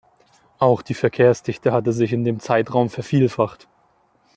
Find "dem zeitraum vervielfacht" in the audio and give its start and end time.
2.23-3.67